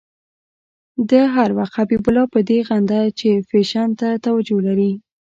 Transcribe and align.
ده 1.09 1.21
هر 1.35 1.49
وخت 1.57 1.73
حبیب 1.79 2.03
الله 2.07 2.25
په 2.33 2.39
دې 2.49 2.59
غندی 2.67 3.05
چې 3.19 3.29
فېشن 3.49 3.89
ته 3.99 4.09
توجه 4.25 4.57
لري. 4.67 4.91